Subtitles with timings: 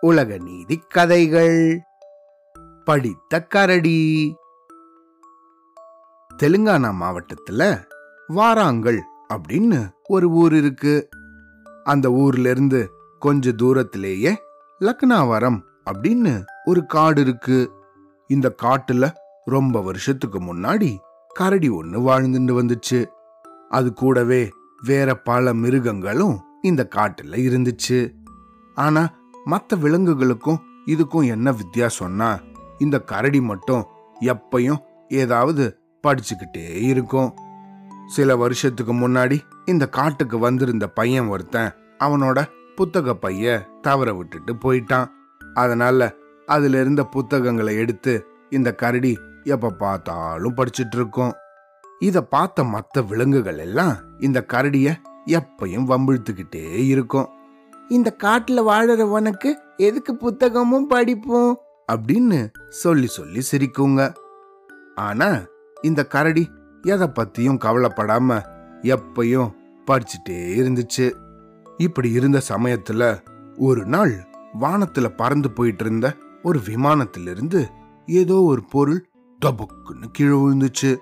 [0.00, 1.80] உலக நீதி கதைகள்.
[2.84, 4.34] படித்த கரடி.
[6.42, 7.84] தெலுங்கானா மாவட்டத்துல
[8.28, 9.00] வாராங்கல்
[9.34, 11.08] அப்படின்னு ஒரு ஊர் இருக்கு.
[11.84, 14.42] அந்த ஊர்ல இருந்து கொஞ்ச தூரத்திலேயே
[14.80, 15.60] லக்னாவரம்
[15.92, 17.72] அப்படின்னு ஒரு காடு இருக்கு.
[18.26, 19.12] இந்த காட்டுல
[19.44, 20.96] ரொம்ப வருஷத்துக்கு முன்னாடி
[21.28, 23.06] கரடி ஒன்னு வாழ்ந்துட்டு வந்துச்சு.
[23.68, 24.50] அது கூடவே
[24.82, 27.98] வேற பல மிருகங்களும் இந்த காட்டுல இருந்துச்சு.
[28.74, 29.02] ஆனா
[29.44, 32.30] மற்ற விலங்குகளுக்கும் இதுக்கும் என்ன வித்தியாசம்னா
[32.78, 33.82] இந்த கரடி மட்டும்
[34.20, 35.64] எப்பயும் ஏதாவது
[36.06, 37.30] படிச்சுக்கிட்டே இருக்கும்.
[38.06, 42.38] சில வருஷத்துக்கு முன்னாடி இந்த காட்டுக்கு வந்திருந்த பையன் ஒருத்தன் அவனோட
[42.76, 45.08] புத்தக பைய தவற விட்டுட்டு போயிட்டான்.
[45.54, 46.12] அதனால
[46.46, 48.14] அதுல இருந்த புத்தகங்களை எடுத்து
[48.50, 49.12] இந்த கரடி
[49.44, 51.32] எப்ப பார்த்தாலும் படிச்சிட்டு இருக்கும்.
[51.98, 54.88] இத பார்த்த மற்ற விலங்குகள் எல்லாம் இந்த கரடிய
[55.26, 57.28] எப்பயும் வம்பிழுத்துக்கிட்டே இருக்கும்.
[57.88, 61.58] இந்த காட்டுல வாழறவனுக்கு எதுக்கு புத்தகமும் படிப்போம்?
[61.92, 64.14] அப்படின்னு சொல்லி சொல்லி சிரிக்குங்க.
[64.94, 65.38] ஆனா
[65.82, 66.50] இந்த கரடி
[66.82, 68.42] எதை பத்தியும் கவலைப்படாம
[68.82, 69.54] எப்பயும்
[69.90, 71.12] படிச்சுட்டே இருந்துச்சு.
[71.76, 73.18] இப்படி இருந்த சமயத்துல
[73.56, 74.26] ஒரு நாள்
[74.60, 77.68] வானத்துல பறந்து போயிட்டு இருந்த ஒரு விமானத்திலிருந்து
[78.06, 79.08] ஏதோ ஒரு பொருள்
[79.46, 80.96] டபுக்குன்னு கீழே விழுந்துச்சு.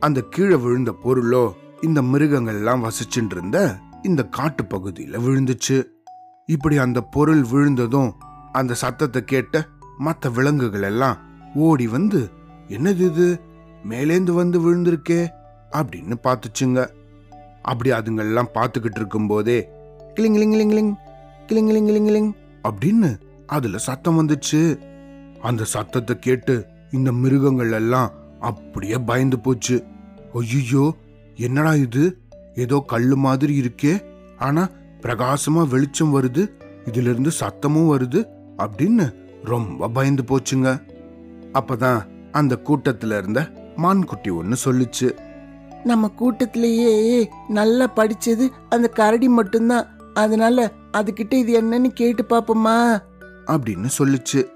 [0.00, 5.84] அந்த கீழே விழுந்த பொருளோ இந்த மிருகங்கள்லாம் வசிச்சுட்டு இருந்த இந்த காட்டு பகுதியில விழுந்துச்சு.
[6.46, 8.14] இப்படி அந்த பொருள் விழுந்ததும்
[8.52, 9.66] அந்த சத்தத்தை கேட்ட
[9.98, 11.18] மற்ற விலங்குகள் எல்லாம்
[11.54, 12.30] ஓடி வந்து
[12.68, 13.40] என்னது இது?
[13.88, 15.28] மேலேந்து வந்து விழுந்திருக்கே?
[15.72, 16.88] அப்படின்னு பார்த்துச்சுங்க.
[17.62, 19.68] அப்படி அதுங்கெல்லாம் பார்த்துக்கிட்டு இருக்கும்போதே
[20.14, 20.94] கிளிங்கிலிங்கிலிங்கிலிங்
[21.46, 22.32] கிளிங்கிலிங்கிலிங்கிலிங்
[22.68, 24.78] அப்படின்னு அதுல சத்தம் வந்துச்சு.
[25.40, 29.84] அந்த சத்தத்தை கேட்டு இந்த மிருகங்கள் எல்லாம் அப்படியே பயந்து போச்சு.
[30.34, 30.94] ஐயோ
[31.38, 32.18] என்னடா இது?
[32.54, 34.04] ஏதோ கல்லு மாதிரி இருக்கே.
[34.38, 34.68] ஆனா
[35.00, 36.50] பிரகாசமா வெளிச்சம் வருது.
[36.84, 38.26] இதுல இருந்து சத்தமும் வருது.
[38.58, 40.82] அப்படின்னு ரொம்ப பயந்து போச்சுங்க.
[41.52, 45.18] அப்பதான் அந்த கூட்டத்துல இருந்த மான்குட்டி ஒன்னு சொல்லுச்சு.
[45.84, 49.86] நம்ம கூட்டத்திலேயே நல்லா படிச்சது அந்த கரடி மட்டும்தான்.
[50.14, 53.02] அதனால அதுகிட்ட இது என்னன்னு கேட்டு பாப்போமா?
[53.46, 54.46] அப்படின்னு சொல்லுச்சு.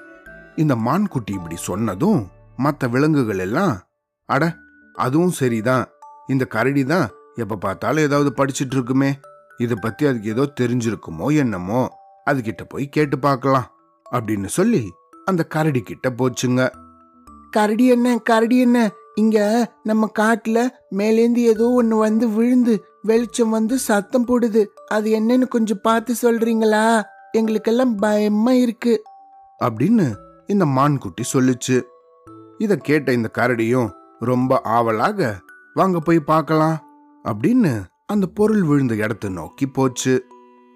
[0.57, 3.83] இந்த மான்குட்டி இப்படி சொன்னதும் மற்ற விலங்குகள் எல்லாம்
[4.25, 4.57] அட
[4.95, 5.87] அதுவும் சரிதான்.
[6.29, 9.19] இந்த கரடி தான் எப்ப பார்த்தாலும் ஏதாவது படிச்சிட்டு இருக்குமே.
[9.59, 11.99] இத பத்தி அதுக்கு ஏதோ தெரிஞ்சிருக்குமோ என்னமோ
[12.31, 13.65] அதுகிட்ட போய் கேட்டு பார்க்கலாம்
[14.13, 14.93] அப்படின்னு சொல்லி
[15.25, 16.71] அந்த கரடி கிட்ட போச்சுங்க.
[17.51, 18.91] கரடி என்ன கரடி என்ன?
[19.15, 19.39] இங்க
[19.83, 24.67] நம்ம காட்டுல மேலேந்து ஏதோ ஒண்ணு வந்து விழுந்து வெளிச்சம் வந்து சத்தம் போடுது.
[24.89, 27.03] அது என்னன்னு கொஞ்சம் பார்த்து சொல்றீங்களா?
[27.33, 29.03] எங்களுக்கெல்லாம் பயமா இருக்கு.
[29.65, 30.13] அப்படின்னு
[30.47, 31.83] இந்த மான்குட்டி சொல்லுச்சு.
[32.59, 35.37] இத கேட்ட இந்த கரடியும் ரொம்ப ஆவலாக
[35.75, 36.83] வாங்க போய் பார்க்கலாம்
[37.25, 40.27] அப்படின்னு அந்த பொருள் விழுந்த இடத்தை நோக்கி போச்சு.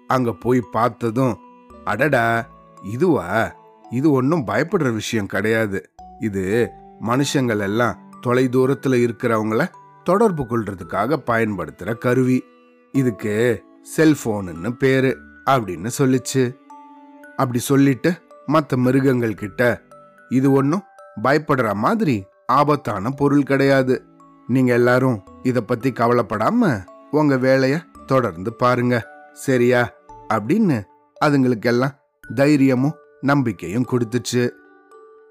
[0.07, 1.37] அங்க போய் பார்த்ததும்
[1.83, 2.47] அடடா
[2.83, 3.55] இதுவா?
[3.89, 5.89] இது ஒன்றும் பயப்படுற விஷயம் கிடையாது.
[6.19, 6.69] இது
[7.01, 9.67] மனுஷங்கள் எல்லாம் தொலை தூரத்தில் இருக்கிறவங்கள
[10.03, 12.43] தொடர்பு கொள்றதுக்காக பயன்படுத்துற கருவி.
[12.91, 13.63] இதுக்கு
[13.97, 16.55] செல்போனுன்னு பேரு அப்படின்னு சொல்லிச்சு.
[17.35, 18.13] அப்படி சொல்லிட்டு
[18.45, 19.81] மற்ற மிருகங்கள் கிட்ட
[20.29, 20.83] இது ஒன்றும்
[21.23, 24.03] பயப்படுற மாதிரி ஆபத்தான பொருள் கிடையாது.
[24.47, 26.79] நீங்க எல்லாரும் இத பத்தி கவலைப்படாம
[27.11, 29.07] உங்க வேலைய தொடர்ந்து பாருங்க.
[29.33, 29.93] சரியா?
[30.33, 30.83] அப்படின்னு
[31.25, 31.95] அதுங்களுக்கெல்லாம்
[32.35, 34.49] தைரியமும் நம்பிக்கையும் கொடுத்துச்சு.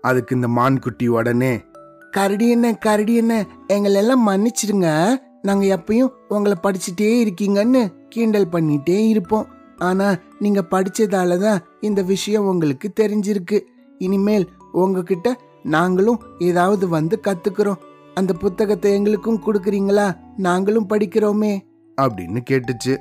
[0.01, 1.65] அதுக்கு இந்த மான்குட்டி உடனே
[2.11, 5.17] கரடி என்ன கரடி என்ன எங்களெல்லாம் மன்னிச்சிடுங்க.
[5.43, 9.47] நாங்க எப்பயும் உங்களை படிச்சுட்டே இருக்கீங்கன்னு கிண்டல் பண்ணிட்டே இருப்போம்.
[9.77, 13.61] ஆனா நீங்க படிச்சதால தான் இந்த விஷயம் உங்களுக்கு தெரிஞ்சிருக்கு.
[13.99, 17.79] இனிமேல் உங்ககிட்ட நாங்களும் ஏதாவது வந்து கத்துக்கிறோம்.
[18.17, 20.17] அந்த புத்தகத்தை எங்களுக்கும் கொடுக்குறீங்களா?
[20.37, 21.61] நாங்களும் படிக்கிறோமே.
[22.01, 22.97] அப்படின்னு கேட்டுச்சு.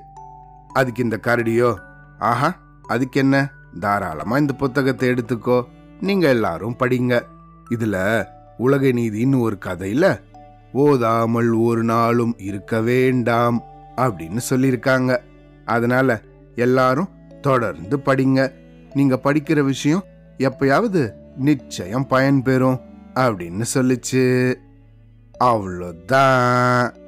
[0.73, 1.75] அதுக்கு இந்த கரடியோ
[2.19, 3.51] ஆஹா அதுக்கு என்ன?
[3.79, 5.63] தாராளமா இந்த புத்தகத்தை எடுத்துக்கோ.
[6.01, 7.21] நீங்க எல்லாரும் படிங்க.
[7.69, 8.25] இதுல
[8.57, 10.19] உலக நீதின்னு ஒரு கதையில
[10.73, 13.63] ஓதாமல் ஒரு நாளும் இருக்க வேண்டாம்
[13.95, 15.17] அப்படின்னு சொல்லியிருக்காங்க.
[15.65, 16.21] அதனால
[16.55, 17.09] எல்லாரும்
[17.41, 18.51] தொடர்ந்து படிங்க.
[18.93, 20.03] நீங்க படிக்கிற விஷயம்
[20.37, 22.79] எப்பயாவது நிச்சயம் பயன்பெறும்
[23.15, 24.53] அப்படின்னு சொல்லுச்சு.
[25.39, 27.04] Avlodan.